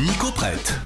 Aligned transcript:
Nico 0.00 0.30
prête. 0.30 0.80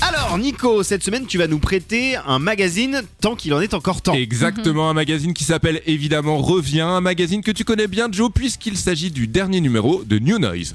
Alors 0.00 0.36
Nico, 0.36 0.82
cette 0.82 1.04
semaine 1.04 1.26
tu 1.26 1.38
vas 1.38 1.46
nous 1.46 1.60
prêter 1.60 2.16
un 2.16 2.40
magazine 2.40 3.02
tant 3.20 3.36
qu'il 3.36 3.54
en 3.54 3.60
est 3.60 3.72
encore 3.72 4.02
temps. 4.02 4.14
Exactement, 4.14 4.90
un 4.90 4.94
magazine 4.94 5.32
qui 5.32 5.44
s'appelle 5.44 5.80
évidemment 5.86 6.38
Revient, 6.38 6.80
un 6.80 7.00
magazine 7.00 7.40
que 7.40 7.52
tu 7.52 7.64
connais 7.64 7.86
bien 7.86 8.08
Joe 8.10 8.32
puisqu'il 8.34 8.76
s'agit 8.76 9.12
du 9.12 9.28
dernier 9.28 9.60
numéro 9.60 10.02
de 10.02 10.18
New 10.18 10.40
Noise. 10.40 10.74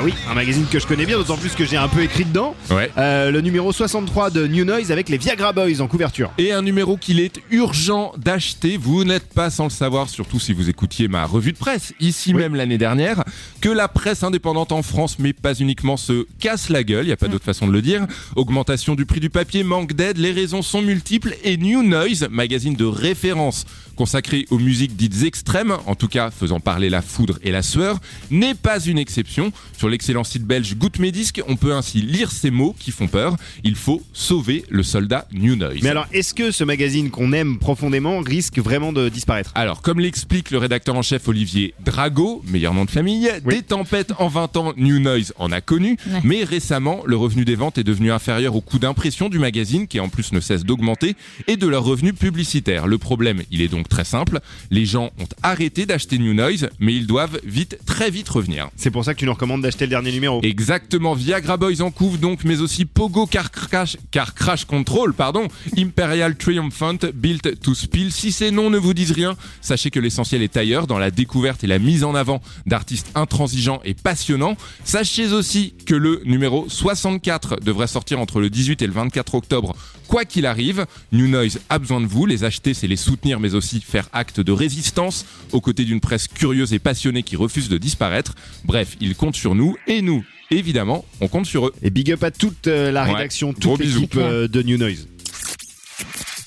Ah 0.00 0.04
oui, 0.04 0.14
un 0.30 0.34
magazine 0.34 0.64
que 0.70 0.78
je 0.78 0.86
connais 0.86 1.06
bien, 1.06 1.16
d'autant 1.18 1.36
plus 1.36 1.56
que 1.56 1.64
j'ai 1.64 1.76
un 1.76 1.88
peu 1.88 2.04
écrit 2.04 2.24
dedans. 2.24 2.54
Ouais. 2.70 2.88
Euh, 2.98 3.32
le 3.32 3.40
numéro 3.40 3.72
63 3.72 4.30
de 4.30 4.46
New 4.46 4.64
Noise 4.64 4.92
avec 4.92 5.08
les 5.08 5.18
Viagra 5.18 5.52
Boys 5.52 5.80
en 5.80 5.88
couverture. 5.88 6.30
Et 6.38 6.52
un 6.52 6.62
numéro 6.62 6.96
qu'il 6.96 7.18
est 7.18 7.40
urgent 7.50 8.12
d'acheter, 8.16 8.76
vous 8.76 9.02
n'êtes 9.02 9.28
pas 9.34 9.50
sans 9.50 9.64
le 9.64 9.70
savoir, 9.70 10.08
surtout 10.08 10.38
si 10.38 10.52
vous 10.52 10.70
écoutiez 10.70 11.08
ma 11.08 11.26
revue 11.26 11.52
de 11.52 11.58
presse, 11.58 11.94
ici 11.98 12.32
Oui. 12.32 12.42
même 12.42 12.54
l'année 12.54 12.78
dernière, 12.78 13.24
que 13.60 13.68
la 13.68 13.88
presse 13.88 14.22
indépendante 14.22 14.70
en 14.70 14.84
France, 14.84 15.16
mais 15.18 15.32
pas 15.32 15.54
uniquement, 15.54 15.96
se 15.96 16.28
casse 16.38 16.68
la 16.68 16.84
gueule, 16.84 17.02
il 17.02 17.08
n'y 17.08 17.12
a 17.12 17.16
pas 17.16 17.26
d'autre 17.26 17.44
façon 17.44 17.66
de 17.66 17.72
le 17.72 17.82
dire. 17.82 18.06
Augmentation 18.36 18.94
du 18.94 19.04
prix 19.04 19.18
du 19.18 19.30
papier, 19.30 19.64
manque 19.64 19.94
d'aide, 19.94 20.18
les 20.18 20.30
raisons 20.30 20.62
sont 20.62 20.80
multiples, 20.80 21.34
et 21.42 21.56
New 21.56 21.82
Noise, 21.82 22.28
magazine 22.30 22.76
de 22.76 22.84
référence 22.84 23.64
consacré 23.96 24.46
aux 24.50 24.60
musiques 24.60 24.94
dites 24.94 25.24
extrêmes, 25.24 25.76
en 25.86 25.96
tout 25.96 26.06
cas 26.06 26.30
faisant 26.30 26.60
parler 26.60 26.88
la 26.88 27.02
foudre 27.02 27.40
et 27.42 27.50
la 27.50 27.62
sueur, 27.62 27.98
n'est 28.30 28.54
pas 28.54 28.78
une 28.78 28.96
exception. 28.96 29.50
Sur 29.76 29.87
l'excellent 29.88 30.24
site 30.24 30.44
belge 30.44 30.76
Goutte 30.76 30.98
Mes 30.98 31.12
Disques, 31.12 31.40
on 31.48 31.56
peut 31.56 31.72
ainsi 31.74 32.00
lire 32.00 32.30
ces 32.30 32.50
mots 32.50 32.74
qui 32.78 32.90
font 32.90 33.06
peur. 33.08 33.36
Il 33.64 33.74
faut 33.76 34.02
sauver 34.12 34.64
le 34.68 34.82
soldat 34.82 35.26
New 35.32 35.56
Noise. 35.56 35.80
Mais 35.82 35.90
alors, 35.90 36.06
est-ce 36.12 36.34
que 36.34 36.50
ce 36.50 36.64
magazine 36.64 37.10
qu'on 37.10 37.32
aime 37.32 37.58
profondément 37.58 38.20
risque 38.20 38.58
vraiment 38.58 38.92
de 38.92 39.08
disparaître? 39.08 39.52
Alors, 39.54 39.82
comme 39.82 40.00
l'explique 40.00 40.50
le 40.50 40.58
rédacteur 40.58 40.94
en 40.96 41.02
chef 41.02 41.28
Olivier 41.28 41.74
Drago, 41.84 42.42
meilleur 42.48 42.74
nom 42.74 42.84
de 42.84 42.90
famille, 42.90 43.28
Oui. 43.44 43.56
des 43.56 43.62
tempêtes 43.62 44.12
en 44.18 44.28
20 44.28 44.56
ans, 44.56 44.72
New 44.76 44.98
Noise 44.98 45.32
en 45.38 45.50
a 45.52 45.60
connu, 45.60 45.96
Ouais. 46.10 46.20
mais 46.24 46.44
récemment, 46.44 47.02
le 47.06 47.16
revenu 47.16 47.44
des 47.44 47.54
ventes 47.56 47.78
est 47.78 47.84
devenu 47.84 48.10
inférieur 48.12 48.54
au 48.56 48.60
coût 48.60 48.78
d'impression 48.78 49.28
du 49.28 49.38
magazine, 49.38 49.86
qui 49.86 50.00
en 50.00 50.08
plus 50.08 50.32
ne 50.32 50.40
cesse 50.40 50.64
d'augmenter, 50.64 51.16
et 51.46 51.56
de 51.56 51.66
leurs 51.66 51.84
revenus 51.84 52.14
publicitaires. 52.14 52.86
Le 52.86 52.98
problème, 52.98 53.42
il 53.50 53.60
est 53.62 53.68
donc 53.68 53.88
très 53.88 54.04
simple, 54.04 54.40
les 54.70 54.84
gens 54.86 55.10
ont 55.18 55.28
arrêté 55.42 55.86
d'acheter 55.86 56.18
New 56.18 56.34
Noise, 56.34 56.68
mais 56.80 56.94
ils 56.94 57.06
doivent 57.06 57.40
vite, 57.44 57.78
très 57.86 58.10
vite 58.10 58.28
revenir. 58.28 58.68
C'est 58.76 58.90
pour 58.90 59.04
ça 59.04 59.14
que 59.14 59.18
tu 59.20 59.26
nous 59.26 59.32
recommandes 59.32 59.62
d'acheter 59.62 59.77
le 59.84 59.90
dernier 59.90 60.12
numéro. 60.12 60.40
Exactement, 60.42 61.14
Viagra 61.14 61.56
Boys 61.56 61.80
en 61.80 61.90
couvre 61.90 62.18
donc, 62.18 62.44
mais 62.44 62.60
aussi 62.60 62.84
Pogo 62.84 63.26
Car 63.26 63.50
Crash, 63.50 63.96
Car 64.10 64.34
Crash 64.34 64.64
Control, 64.64 65.14
pardon, 65.14 65.48
Imperial 65.76 66.36
Triumphant, 66.36 66.98
Built 67.14 67.60
to 67.60 67.74
Spill. 67.74 68.12
Si 68.12 68.32
ces 68.32 68.50
noms 68.50 68.70
ne 68.70 68.78
vous 68.78 68.94
disent 68.94 69.12
rien, 69.12 69.36
sachez 69.60 69.90
que 69.90 70.00
l'essentiel 70.00 70.42
est 70.42 70.56
ailleurs, 70.56 70.86
dans 70.86 70.98
la 70.98 71.10
découverte 71.10 71.64
et 71.64 71.66
la 71.66 71.78
mise 71.78 72.04
en 72.04 72.14
avant 72.14 72.40
d'artistes 72.66 73.10
intransigeants 73.14 73.80
et 73.84 73.94
passionnants. 73.94 74.56
Sachez 74.84 75.32
aussi 75.32 75.74
que 75.86 75.94
le 75.94 76.22
numéro 76.24 76.66
64 76.68 77.60
devrait 77.60 77.86
sortir 77.86 78.20
entre 78.20 78.40
le 78.40 78.50
18 78.50 78.82
et 78.82 78.86
le 78.86 78.92
24 78.92 79.34
octobre, 79.34 79.76
quoi 80.08 80.24
qu'il 80.24 80.46
arrive. 80.46 80.86
New 81.12 81.28
Noise 81.28 81.60
a 81.68 81.78
besoin 81.78 82.00
de 82.00 82.06
vous, 82.06 82.26
les 82.26 82.42
acheter 82.42 82.74
c'est 82.74 82.88
les 82.88 82.96
soutenir, 82.96 83.38
mais 83.38 83.54
aussi 83.54 83.80
faire 83.80 84.08
acte 84.12 84.40
de 84.40 84.50
résistance 84.50 85.24
aux 85.52 85.60
côtés 85.60 85.84
d'une 85.84 86.00
presse 86.00 86.26
curieuse 86.26 86.72
et 86.72 86.80
passionnée 86.80 87.22
qui 87.22 87.36
refuse 87.36 87.68
de 87.68 87.78
disparaître. 87.78 88.34
Bref, 88.64 88.96
ils 89.00 89.14
comptent 89.14 89.36
sur 89.36 89.54
nous, 89.54 89.76
et 89.86 90.02
nous, 90.02 90.24
évidemment, 90.50 91.04
on 91.20 91.28
compte 91.28 91.46
sur 91.46 91.68
eux. 91.68 91.74
Et 91.82 91.90
big 91.90 92.10
up 92.10 92.24
à 92.24 92.30
toute 92.32 92.66
euh, 92.66 92.90
la 92.90 93.04
Ouais. 93.04 93.12
rédaction, 93.14 93.52
toute 93.52 93.78
l'équipe 93.78 94.10
bisous. 94.14 94.20
euh, 94.20 94.48
de 94.48 94.62
New 94.62 94.78
Noise. 94.78 95.06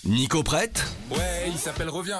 Nico 0.04 0.42
prête? 0.44 0.84
Ouais, 1.12 1.18
il 1.52 1.58
s'appelle 1.60 1.90
Revient. 1.90 2.20